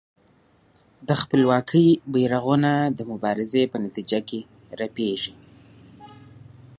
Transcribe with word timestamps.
د 1.07 1.09
خپلواکۍ 1.21 1.87
بېرغونه 2.13 2.71
د 2.97 2.99
مبارزې 3.11 3.63
په 3.71 3.77
نتیجه 3.85 4.19
کې 4.29 4.39
رپېږي. 4.81 5.33